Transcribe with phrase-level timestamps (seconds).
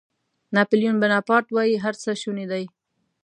[0.55, 2.65] ناپیلیون بناپارټ وایي هر څه شوني دي.